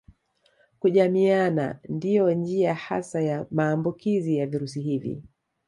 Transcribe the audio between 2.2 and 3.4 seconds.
njia hasa